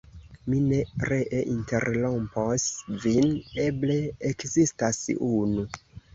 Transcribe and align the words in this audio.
Mi 0.51 0.59
ne 0.69 0.77
ree 1.11 1.41
interrompos 1.55 2.65
vin; 3.05 3.29
eble 3.67 4.01
ekzistas 4.33 5.05
unu. 5.31 5.71